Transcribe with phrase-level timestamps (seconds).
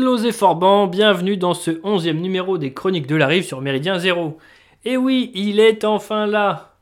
[0.00, 3.98] Matelots et Forban, bienvenue dans ce onzième numéro des Chroniques de la Rive sur Méridien
[3.98, 4.38] Zéro.
[4.86, 6.74] Et oui, il est enfin là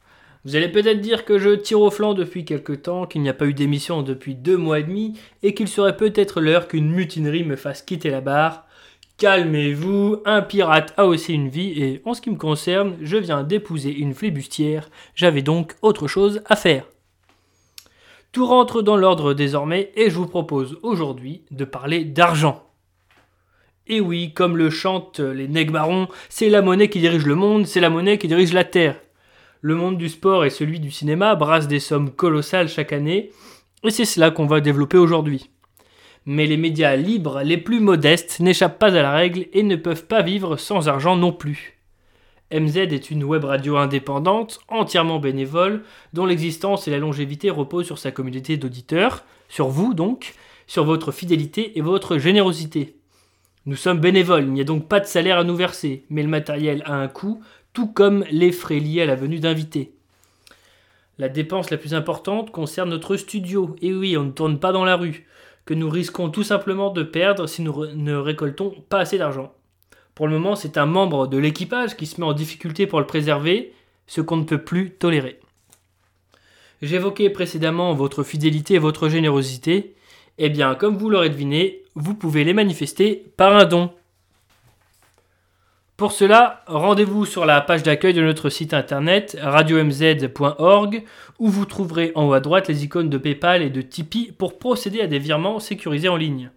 [0.44, 3.34] Vous allez peut-être dire que je tire au flanc depuis quelque temps, qu'il n'y a
[3.34, 7.42] pas eu d'émission depuis deux mois et demi, et qu'il serait peut-être l'heure qu'une mutinerie
[7.42, 8.66] me fasse quitter la barre.
[9.16, 13.42] Calmez-vous, un pirate a aussi une vie, et en ce qui me concerne, je viens
[13.42, 16.84] d'épouser une flibustière, j'avais donc autre chose à faire.
[18.30, 22.67] Tout rentre dans l'ordre désormais et je vous propose aujourd'hui de parler d'argent.
[23.90, 27.80] Et oui, comme le chantent les Negmarons, c'est la monnaie qui dirige le monde, c'est
[27.80, 29.00] la monnaie qui dirige la terre.
[29.62, 33.30] Le monde du sport et celui du cinéma brassent des sommes colossales chaque année,
[33.84, 35.48] et c'est cela qu'on va développer aujourd'hui.
[36.26, 40.04] Mais les médias libres les plus modestes n'échappent pas à la règle et ne peuvent
[40.04, 41.78] pas vivre sans argent non plus.
[42.52, 47.98] MZ est une web radio indépendante, entièrement bénévole, dont l'existence et la longévité reposent sur
[47.98, 50.34] sa communauté d'auditeurs, sur vous donc,
[50.66, 52.97] sur votre fidélité et votre générosité.
[53.68, 56.28] Nous sommes bénévoles, il n'y a donc pas de salaire à nous verser, mais le
[56.30, 57.42] matériel a un coût,
[57.74, 59.92] tout comme les frais liés à la venue d'invités.
[61.18, 64.86] La dépense la plus importante concerne notre studio, et oui, on ne tourne pas dans
[64.86, 65.26] la rue,
[65.66, 69.52] que nous risquons tout simplement de perdre si nous ne récoltons pas assez d'argent.
[70.14, 73.06] Pour le moment, c'est un membre de l'équipage qui se met en difficulté pour le
[73.06, 73.74] préserver,
[74.06, 75.40] ce qu'on ne peut plus tolérer.
[76.80, 79.94] J'évoquais précédemment votre fidélité et votre générosité.
[80.38, 83.90] Eh bien, comme vous l'aurez deviné, vous pouvez les manifester par un don.
[85.96, 91.02] Pour cela, rendez-vous sur la page d'accueil de notre site internet radiomz.org
[91.40, 94.60] où vous trouverez en haut à droite les icônes de PayPal et de Tipeee pour
[94.60, 96.52] procéder à des virements sécurisés en ligne.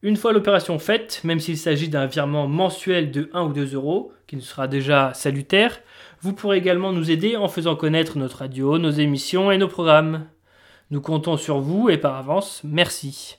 [0.00, 4.12] Une fois l'opération faite, même s'il s'agit d'un virement mensuel de 1 ou 2 euros,
[4.26, 5.80] qui ne sera déjà salutaire,
[6.22, 10.26] vous pourrez également nous aider en faisant connaître notre radio, nos émissions et nos programmes.
[10.90, 13.38] Nous comptons sur vous et par avance, merci.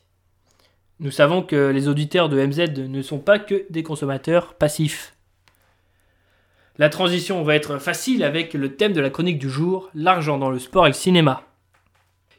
[1.00, 5.16] Nous savons que les auditeurs de MZ ne sont pas que des consommateurs passifs.
[6.78, 10.50] La transition va être facile avec le thème de la chronique du jour, l'argent dans
[10.50, 11.44] le sport et le cinéma.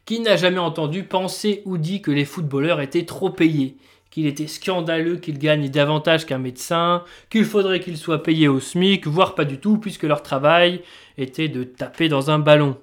[0.05, 3.77] Qui n'a jamais entendu penser ou dit que les footballeurs étaient trop payés
[4.09, 9.05] qu'il était scandaleux qu'ils gagnent davantage qu'un médecin, qu'il faudrait qu'ils soient payés au SMIC,
[9.05, 10.81] voire pas du tout, puisque leur travail
[11.17, 12.77] était de taper dans un ballon?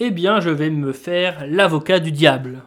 [0.00, 2.62] Eh bien, je vais me faire l'avocat du diable.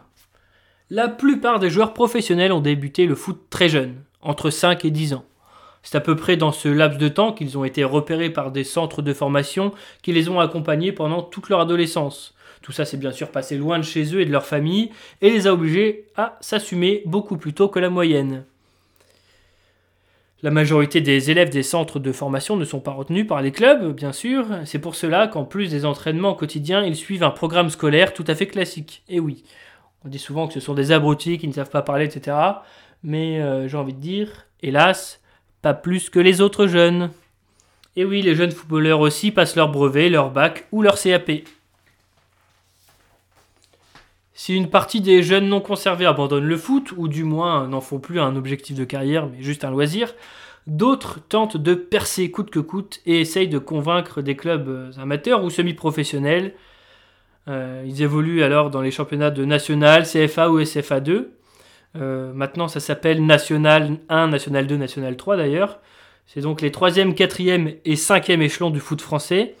[0.90, 5.14] La plupart des joueurs professionnels ont débuté le foot très jeunes, entre 5 et 10
[5.14, 5.24] ans.
[5.82, 8.64] C'est à peu près dans ce laps de temps qu'ils ont été repérés par des
[8.64, 9.72] centres de formation
[10.02, 12.34] qui les ont accompagnés pendant toute leur adolescence.
[12.60, 14.90] Tout ça s'est bien sûr passé loin de chez eux et de leur famille
[15.22, 18.44] et les a obligés à s'assumer beaucoup plus tôt que la moyenne.
[20.44, 23.94] La majorité des élèves des centres de formation ne sont pas retenus par les clubs,
[23.94, 24.46] bien sûr.
[24.64, 28.34] C'est pour cela qu'en plus des entraînements quotidiens, ils suivent un programme scolaire tout à
[28.34, 29.04] fait classique.
[29.08, 29.44] Et oui,
[30.04, 32.36] on dit souvent que ce sont des abrutis qui ne savent pas parler, etc.
[33.04, 35.20] Mais euh, j'ai envie de dire, hélas,
[35.62, 37.10] pas plus que les autres jeunes.
[37.94, 41.30] Et oui, les jeunes footballeurs aussi passent leur brevet, leur bac ou leur CAP.
[44.34, 47.98] Si une partie des jeunes non conservés abandonnent le foot, ou du moins n'en font
[47.98, 50.14] plus un objectif de carrière, mais juste un loisir,
[50.66, 55.50] d'autres tentent de percer coûte que coûte et essayent de convaincre des clubs amateurs ou
[55.50, 56.54] semi-professionnels.
[57.48, 61.32] Euh, ils évoluent alors dans les championnats de National, CFA ou SFA 2.
[61.96, 65.80] Euh, maintenant, ça s'appelle National 1, National 2, National 3 d'ailleurs.
[66.26, 69.56] C'est donc les 3e, 4e et 5e échelons du foot français.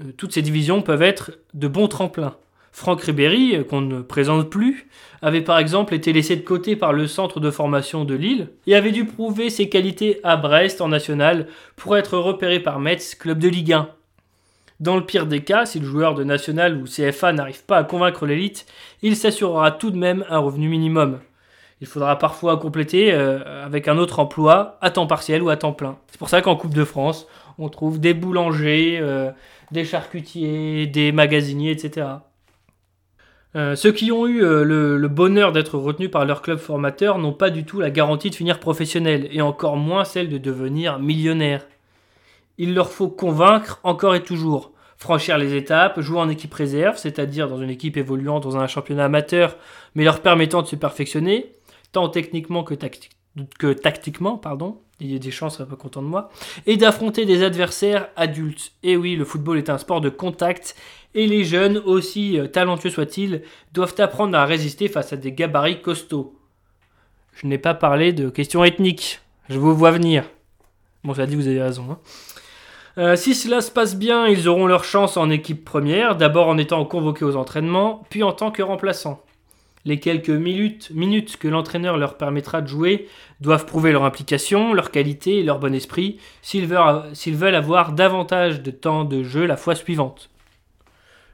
[0.00, 2.36] Euh, toutes ces divisions peuvent être de bons tremplins.
[2.74, 4.88] Franck Ribéry, euh, qu'on ne présente plus,
[5.22, 8.74] avait par exemple été laissé de côté par le centre de formation de Lille et
[8.74, 11.46] avait dû prouver ses qualités à Brest en national
[11.76, 13.88] pour être repéré par Metz, club de Ligue 1.
[14.80, 17.84] Dans le pire des cas, si le joueur de national ou CFA n'arrive pas à
[17.84, 18.66] convaincre l'élite,
[19.02, 21.20] il s'assurera tout de même un revenu minimum.
[21.80, 25.72] Il faudra parfois compléter euh, avec un autre emploi à temps partiel ou à temps
[25.72, 25.96] plein.
[26.08, 29.30] C'est pour ça qu'en Coupe de France, on trouve des boulangers, euh,
[29.70, 32.06] des charcutiers, des magasiniers, etc.
[33.56, 37.32] Euh, ceux qui ont eu euh, le, bonheur d'être retenus par leur club formateur n'ont
[37.32, 41.66] pas du tout la garantie de finir professionnel, et encore moins celle de devenir millionnaire.
[42.58, 47.48] Il leur faut convaincre encore et toujours, franchir les étapes, jouer en équipe réserve, c'est-à-dire
[47.48, 49.56] dans une équipe évoluant dans un championnat amateur,
[49.94, 51.54] mais leur permettant de se perfectionner,
[51.92, 52.74] tant techniquement que,
[53.58, 56.30] que tactiquement, pardon, il y a des chances, pas content de moi,
[56.66, 58.72] et d'affronter des adversaires adultes.
[58.82, 60.76] Et oui, le football est un sport de contact,
[61.14, 65.80] et les jeunes, aussi euh, talentueux soient-ils, doivent apprendre à résister face à des gabarits
[65.80, 66.34] costauds.
[67.34, 70.24] Je n'ai pas parlé de questions ethniques, je vous vois venir.
[71.02, 71.86] Bon, ça dit, vous avez raison.
[71.90, 71.98] Hein.
[72.96, 76.58] Euh, si cela se passe bien, ils auront leur chance en équipe première, d'abord en
[76.58, 79.20] étant convoqués aux entraînements, puis en tant que remplaçants.
[79.84, 83.08] Les quelques minutes, que l'entraîneur leur permettra de jouer
[83.40, 88.70] doivent prouver leur implication, leur qualité et leur bon esprit s'ils veulent avoir davantage de
[88.70, 90.30] temps de jeu la fois suivante.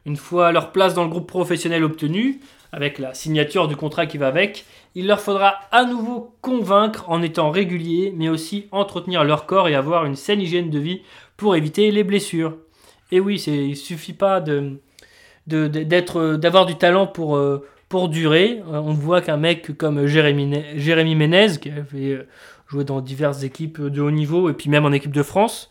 [0.07, 2.41] Une fois leur place dans le groupe professionnel obtenue,
[2.73, 4.65] avec la signature du contrat qui va avec,
[4.95, 9.75] il leur faudra à nouveau convaincre en étant réguliers, mais aussi entretenir leur corps et
[9.75, 11.03] avoir une saine hygiène de vie
[11.37, 12.57] pour éviter les blessures.
[13.13, 14.79] Et oui, il suffit pas de,
[15.47, 18.63] d'avoir du talent pour, euh, pour durer.
[18.69, 22.29] Euh, On voit qu'un mec comme Jérémy, Jérémy Ménez, qui avait euh,
[22.69, 25.71] joué dans diverses équipes de haut niveau et puis même en équipe de France,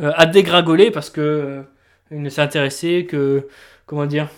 [0.00, 1.64] a dégringolé parce que
[2.10, 3.46] il ne s'intéressait que
[3.86, 4.28] comment dire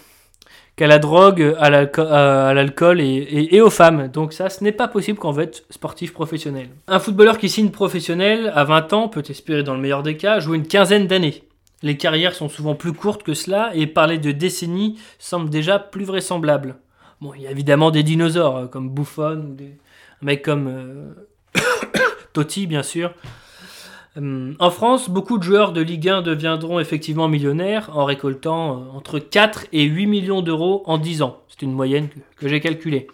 [0.77, 4.09] qu'à la drogue, à l'alco- à à l'alcool et, aux femmes.
[4.09, 6.69] Donc ça, ce n'est pas possible veut être sportif professionnel.
[6.89, 10.41] Un footballeur qui signe professionnel à 20 ans peut espérer dans le meilleur des cas
[10.41, 11.45] jouer une quinzaine d'années.
[11.83, 16.05] Les carrières sont souvent plus courtes que cela et parler de décennies semble déjà plus
[16.05, 16.77] vraisemblable.
[17.21, 19.77] Bon, il y a évidemment des dinosaures euh, comme Buffon ou des...
[20.23, 21.61] un mec comme euh,
[22.33, 23.13] Totti bien sûr.
[24.17, 28.97] Hum, en France, beaucoup de joueurs de Ligue 1 deviendront effectivement millionnaires en récoltant euh,
[28.97, 31.39] entre 4 et 8 millions d'euros en 10 ans.
[31.49, 33.07] C'est une moyenne que, j'ai calculée.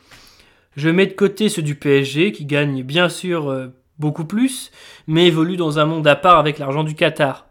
[0.75, 3.67] Je mets de côté ceux du PSG qui gagnent bien sûr euh,
[3.99, 4.71] beaucoup plus,
[5.07, 7.47] mais évoluent dans un monde à part avec l'argent du Qatar.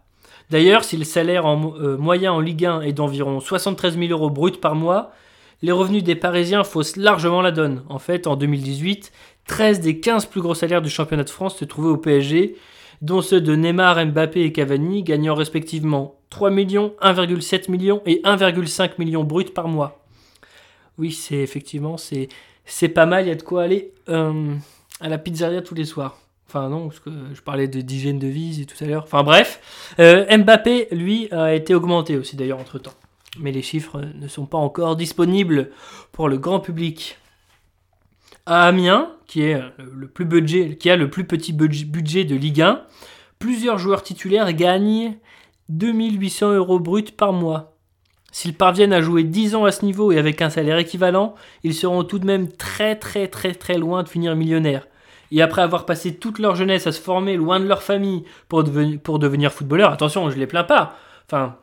[0.50, 4.10] D'ailleurs, si le salaire en mo- euh, moyen en Ligue 1 est d'environ 73 000
[4.10, 5.12] euros bruts par mois,
[5.62, 7.82] les revenus des Parisiens faussent largement la donne.
[7.88, 9.12] En fait, en 2018,
[9.46, 12.56] 13 des 15 plus gros salaires du championnat de France se trouvaient au PSG,
[13.02, 18.92] dont ceux de Neymar, Mbappé et Cavani, gagnant respectivement 3 millions, 1,7 million et 1,5
[18.98, 20.04] million bruts par mois.
[20.98, 22.28] Oui, c'est effectivement, c'est,
[22.88, 24.54] pas mal, il y a de quoi aller euh,
[25.00, 26.18] à la pizzeria tous les soirs.
[26.48, 29.02] Enfin non, parce que je parlais de, d'hygiène de vie tout à l'heure.
[29.04, 32.94] Enfin bref, Euh, Mbappé, lui, a été augmenté aussi d'ailleurs entre-temps.
[33.38, 35.70] Mais les chiffres ne sont pas encore disponibles
[36.12, 37.18] pour le grand public.
[38.46, 39.10] À Amiens,
[40.24, 42.82] budget, qui a le plus petit budget de Ligue 1,
[43.40, 45.18] plusieurs joueurs titulaires gagnent
[45.68, 47.76] 2800 euros bruts par mois.
[48.30, 51.34] S'ils parviennent à jouer 10 ans à ce niveau et avec un salaire équivalent,
[51.64, 54.86] ils seront tout de même très très très très loin de finir millionnaires.
[55.32, 58.62] Et après avoir passé toute leur jeunesse à se former loin de leur famille pour,
[58.62, 60.96] deveni- pour devenir footballeur, attention, je les plains pas.
[61.26, 61.56] Enfin,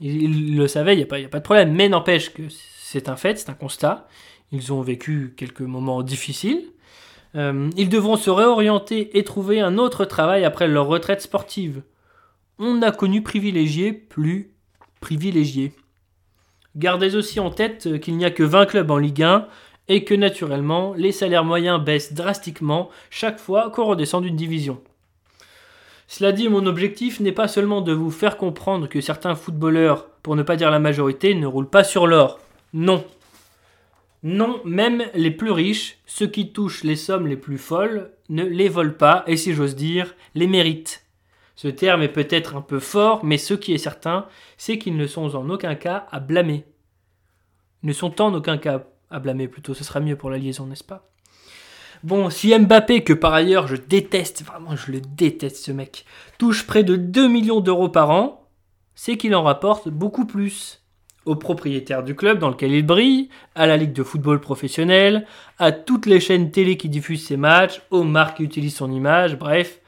[0.00, 1.74] ils, le savaient, il n'y a pas de problème.
[1.74, 4.06] Mais n'empêche que c'est un fait, c'est un constat.
[4.52, 6.64] Ils ont vécu quelques moments difficiles.
[7.36, 11.82] Euh, ils devront se réorienter et trouver un autre travail après leur retraite sportive.
[12.58, 14.52] On a connu privilégiés plus
[15.00, 15.72] privilégiés.
[16.76, 19.46] Gardez aussi en tête qu'il n'y a que 20 clubs en Ligue 1
[19.88, 24.80] et que naturellement les salaires moyens baissent drastiquement chaque fois qu'on redescend d'une division.
[26.06, 30.34] Cela dit, mon objectif n'est pas seulement de vous faire comprendre que certains footballeurs, pour
[30.34, 32.40] ne pas dire la majorité, ne roulent pas sur l'or.
[32.72, 33.04] Non.
[34.22, 38.68] Non, même les plus riches, ceux qui touchent les sommes les plus folles, ne les
[38.68, 41.06] volent pas et si j'ose dire, les méritent.
[41.56, 44.26] Ce terme est peut-être un peu fort, mais ce qui est certain,
[44.56, 46.64] c'est qu'ils ne sont en aucun cas à blâmer.
[47.82, 50.66] Ils ne sont en aucun cas à blâmer, plutôt, ce sera mieux pour la liaison,
[50.66, 51.10] n'est-ce pas?
[52.02, 56.06] Bon, si Mbappé, que par ailleurs je déteste, vraiment je le déteste ce mec,
[56.38, 58.48] touche près de 2 millions d'euros par an,
[58.94, 60.79] c'est qu'il en rapporte beaucoup plus
[61.30, 65.26] aux propriétaires du club dans lequel il brille, à la ligue de football professionnel,
[65.60, 69.38] à toutes les chaînes télé qui diffusent ses matchs, aux marques qui utilisent son image,
[69.38, 69.78] bref.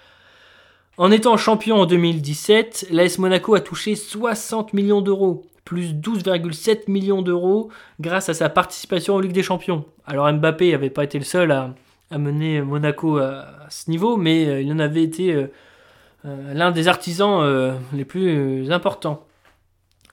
[0.99, 7.22] En étant champion en 2017, l'AS Monaco a touché 60 millions d'euros, plus 12,7 millions
[7.22, 9.84] d'euros grâce à sa participation en Ligue des Champions.
[10.06, 11.75] Alors Mbappé n'avait pas été le seul à,
[12.16, 15.50] mener Monaco à, ce niveau, mais euh, il en avait été euh,
[16.25, 19.26] euh, l'un des artisans les plus importants.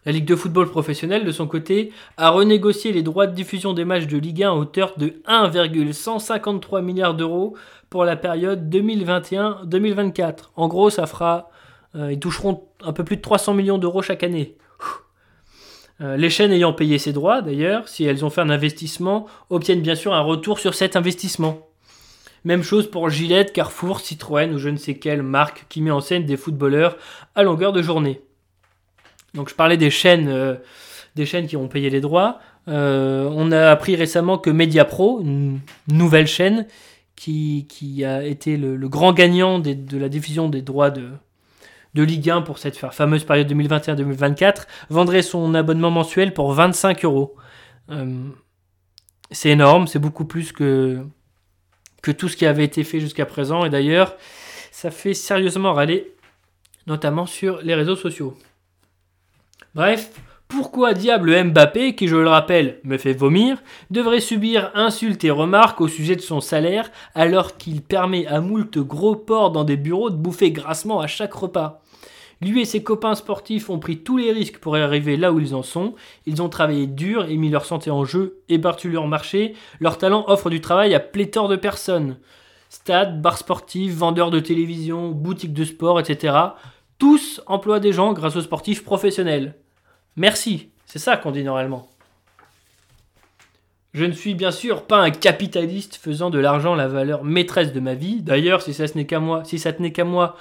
[0.09, 3.85] La Ligue de football professionnel, de son côté, a renégocié les droits de diffusion des
[3.85, 7.55] matchs de Ligue 1 à hauteur de 1,153 milliards d'euros
[7.91, 10.49] pour la période 2021-2024.
[10.55, 11.51] En gros, ça fera,
[11.93, 14.57] euh, ils toucheront un peu plus de 300 millions d'euros chaque année.
[16.01, 19.81] Euh, les chaînes ayant payé ces droits, d'ailleurs, si elles ont fait un investissement, obtiennent
[19.81, 21.67] bien sûr un retour sur cet investissement.
[22.45, 26.01] Même chose pour Gillette, Carrefour, Citroën ou je ne sais quelle marque qui met en
[26.01, 26.97] scène des footballeurs
[27.35, 28.23] à longueur de journée.
[29.33, 30.55] Donc je parlais des chaînes, euh,
[31.15, 32.39] des chaînes qui ont payé les droits.
[32.67, 36.67] Euh, on a appris récemment que Mediapro, une nouvelle chaîne
[37.15, 37.65] qui,
[38.05, 41.09] a été le, grand gagnant de la diffusion des droits de,
[41.93, 47.35] de Ligue 1 pour cette fameuse période 2021-2024, vendrait son abonnement mensuel pour 25 euros.
[47.89, 48.23] Euh,
[49.31, 50.99] c'est énorme, c'est beaucoup plus que,
[52.01, 53.65] que tout ce qui avait été fait jusqu'à présent.
[53.65, 54.15] Et d'ailleurs,
[54.71, 56.13] ça fait sérieusement râler,
[56.87, 58.37] notamment sur les réseaux sociaux.
[59.75, 60.09] Bref,
[60.47, 63.61] Pourquoi diable Mbappé, qui je le rappelle me fait vomir,
[63.91, 68.79] devrait subir insultes et remarques au sujet de son salaire alors qu'il permet à moult
[68.79, 71.83] gros porcs dans des bureaux de bouffer grassement à chaque repas?
[72.41, 75.53] Lui et ses copains sportifs ont pris tous les risques pour arriver là où ils
[75.53, 75.93] en sont.
[76.25, 79.53] Ils ont travaillé dur et mis leur santé en jeu et battu leur marché.
[79.79, 82.17] Leur talent offre du travail à pléthore de personnes.
[82.69, 86.33] Stades, bars sportifs, vendeurs de télévision, boutiques de sport, etc.
[86.99, 89.55] Tous emploient des gens grâce aux sportifs professionnels.
[90.17, 91.89] Merci, c'est ça qu'on dit normalement.
[93.93, 97.79] Je ne suis bien sûr pas un capitaliste faisant de l'argent la valeur maîtresse de
[97.79, 98.21] ma vie.
[98.21, 100.35] D'ailleurs, si ça n'est qu'à moi, si ça tenait qu'à moi,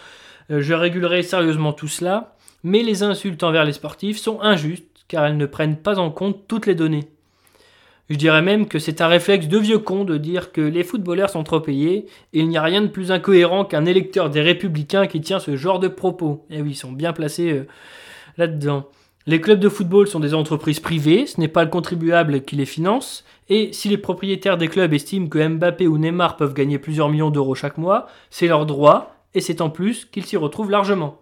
[0.50, 5.24] euh, je régulerai sérieusement tout cela, mais les insultes envers les sportifs sont injustes car
[5.24, 7.08] elles ne prennent pas en compte toutes les données.
[8.08, 11.28] Je dirais même que c'est un réflexe de vieux con de dire que les footballeurs
[11.28, 15.06] sont trop payés, et il n'y a rien de plus incohérent qu'un électeur des républicains
[15.06, 16.46] qui tient ce genre de propos.
[16.48, 17.66] Et eh oui, ils sont bien placés euh,
[18.38, 18.88] là-dedans.
[19.26, 22.64] Les clubs de football sont des entreprises privées, ce n'est pas le contribuable qui les
[22.64, 27.10] finance, et si les propriétaires des clubs estiment que Mbappé ou Neymar peuvent gagner plusieurs
[27.10, 31.20] millions d'euros chaque mois, c'est leur droit, et c'est en plus qu'ils s'y retrouvent largement.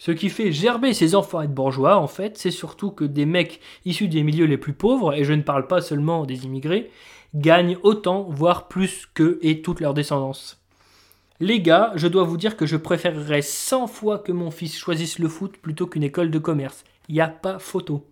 [0.00, 3.60] Ce qui fait gerber ces enfants de bourgeois, en fait, c'est surtout que des mecs
[3.84, 6.90] issus des milieux les plus pauvres, et je ne parle pas seulement des immigrés,
[7.34, 10.58] gagnent autant, voire plus qu'eux et toute leur descendance.
[11.38, 15.18] Les gars, je dois vous dire que je préférerais 100 fois que mon fils choisisse
[15.18, 16.82] le foot plutôt qu'une école de commerce.
[17.10, 18.06] N'y a pas photo.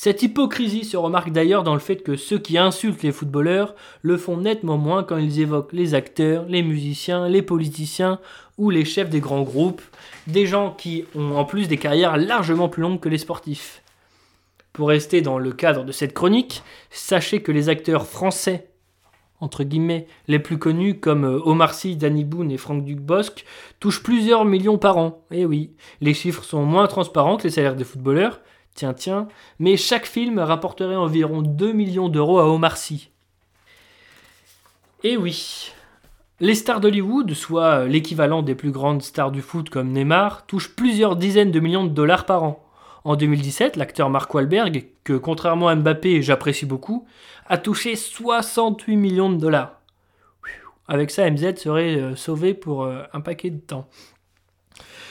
[0.00, 4.16] Cette hypocrisie se remarque d'ailleurs dans le fait que ceux qui insultent les footballeurs le
[4.16, 8.20] font nettement moins quand ils évoquent les acteurs, les musiciens, les politiciens
[8.58, 9.82] ou les chefs des grands groupes,
[10.28, 13.82] des gens qui ont en plus des carrières largement plus longues que les sportifs.
[14.72, 18.68] Pour rester dans le cadre de cette chronique, sachez que les acteurs français,
[19.40, 23.44] entre guillemets, les plus connus comme euh, Omar Sy, Danny Boone et Franck Dubosc,
[23.80, 25.24] touchent plusieurs millions par an.
[25.32, 28.40] Eh oui, les chiffres sont moins transparents que les salaires des footballeurs,
[28.78, 29.26] Tiens, tiens.
[29.58, 33.10] Mais chaque film rapporterait environ 2 millions d'euros à Omar Sy.
[35.02, 35.72] Et eh oui.
[36.38, 41.16] Les stars d'Hollywood, soit l'équivalent des plus grandes stars du foot comme Neymar, touchent plusieurs
[41.16, 42.64] dizaines de millions de dollars par an.
[43.02, 47.04] En 2017, l'acteur Mark Wahlberg, que contrairement à Mbappé j'apprécie beaucoup,
[47.48, 49.80] a touché 68 millions de dollars.
[50.86, 53.88] Avec ça, MZ serait euh, sauvé pour euh, un paquet de temps.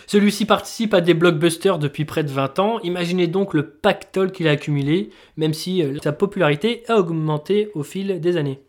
[0.08, 2.80] Celui-ci participe à des blockbusters depuis près de 20 ans.
[2.80, 7.84] Imaginez donc le pactole qu'il a accumulé, même si euh, sa popularité a augmenté au
[7.84, 8.62] fil des années.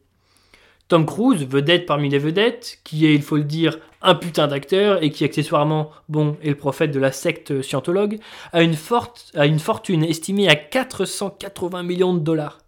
[0.88, 5.02] Tom Cruise, vedette parmi les vedettes, qui est, il faut le dire, un putain d'acteur
[5.02, 8.18] et qui accessoirement, bon, est le prophète de la secte scientologue,
[8.52, 12.58] a une, forte, a une fortune estimée à 480 millions de dollars.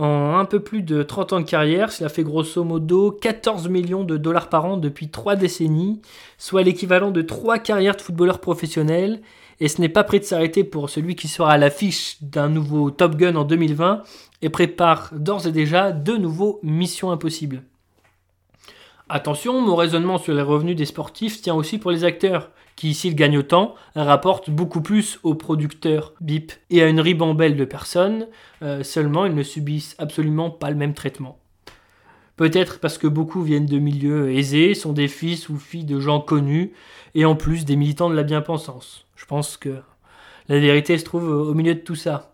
[0.00, 4.02] En un peu plus de 30 ans de carrière, cela fait grosso modo 14 millions
[4.02, 6.00] de dollars par an depuis 3 décennies,
[6.38, 9.20] soit l'équivalent de 3 carrières de footballeurs professionnels.
[9.60, 12.90] Et ce n'est pas prêt de s'arrêter pour celui qui sera à l'affiche d'un nouveau
[12.90, 14.02] Top Gun en 2020
[14.40, 17.62] et prépare d'ores et déjà deux nouveaux Missions Impossibles.
[19.12, 23.16] Attention, mon raisonnement sur les revenus des sportifs tient aussi pour les acteurs, qui s'ils
[23.16, 28.28] gagnent autant, rapportent beaucoup plus aux producteurs BIP et à une ribambelle de personnes,
[28.62, 31.40] euh, seulement ils ne subissent absolument pas le même traitement.
[32.36, 36.20] Peut-être parce que beaucoup viennent de milieux aisés, sont des fils ou filles de gens
[36.20, 36.72] connus,
[37.16, 39.06] et en plus des militants de la bien-pensance.
[39.16, 39.74] Je pense que
[40.46, 42.29] la vérité se trouve au milieu de tout ça.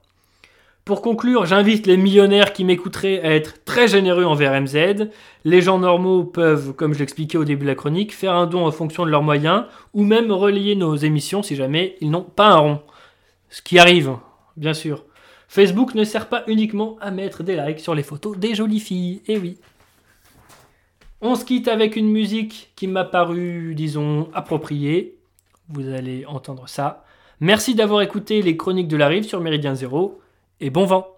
[0.87, 5.09] Pour conclure, j'invite les millionnaires qui m'écouteraient à être très généreux envers MZ.
[5.45, 8.65] Les gens normaux peuvent, comme je l'expliquais au début de la chronique, faire un don
[8.65, 9.65] en fonction de leurs moyens,
[9.95, 12.81] ou même relayer nos émissions si jamais ils n'ont pas un rond.
[13.51, 14.13] Ce qui arrive,
[14.57, 15.03] bien sûr.
[15.49, 19.23] Facebook ne sert pas uniquement à mettre des likes sur les photos des jolies filles,
[19.27, 19.59] eh oui.
[21.21, 25.17] On se quitte avec une musique qui m'a paru, disons, appropriée.
[25.69, 27.05] Vous allez entendre ça.
[27.41, 30.21] Merci d'avoir écouté les chroniques de la rive sur Méridien Zéro
[30.61, 31.17] et bon vent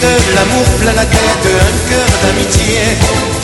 [0.00, 1.99] de l'amour plein la tête, un cœur.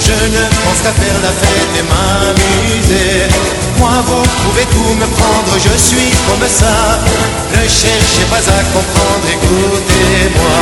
[0.06, 3.26] Je ne pense qu'à faire la fête et m'amuser.
[3.76, 7.02] Moi, vous pouvez tout me prendre, je suis comme ça.
[7.50, 10.58] Ne cherchez pas à comprendre, écoutez-moi.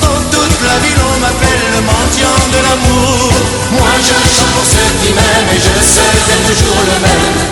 [0.00, 3.32] Dans toute la ville, on m'appelle le mendiant de l'amour.
[3.72, 7.47] Moi, je chante pour ceux qui m'aiment et je serai toujours le même.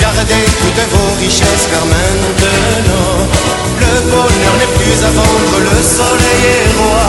[0.00, 3.26] Gardez toutes vos richesses car maintenant
[3.80, 7.04] le bonheur n'est plus à vendre, le soleil est roi.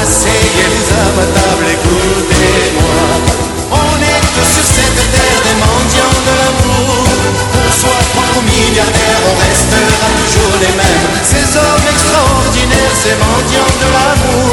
[0.00, 3.49] Asseyez-vous à ma table, écoutez-moi
[4.44, 7.04] sur cette terre des mendiants de l'amour.
[7.52, 11.14] Qu'on soit franc milliardaire, on restera toujours les mêmes.
[11.22, 14.52] Ces hommes extraordinaires, ces mendiants de l'amour.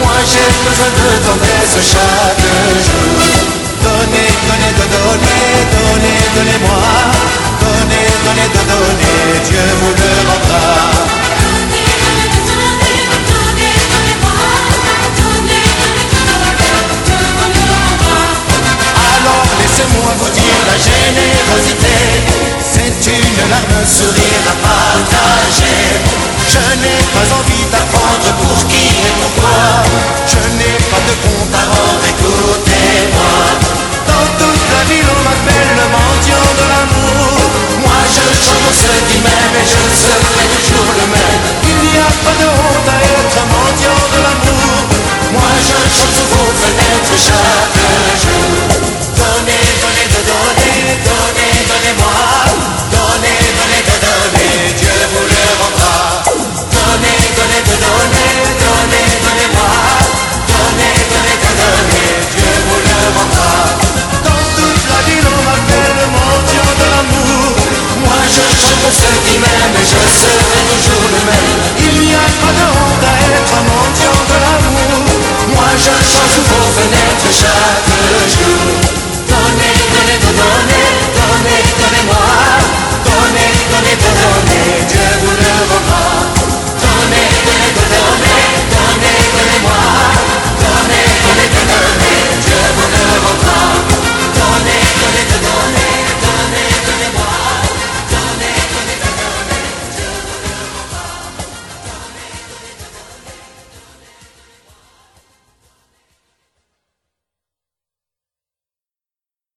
[0.00, 2.46] Moi j'ai besoin de tendresse chaque
[2.86, 3.16] jour.
[3.82, 6.82] Donnez, donnez, donnez, donnez, donnez-moi.
[7.62, 10.11] Donnez, donnez, donnez, Dieu vous le